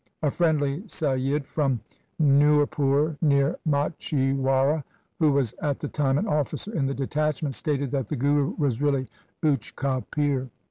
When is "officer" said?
6.25-6.73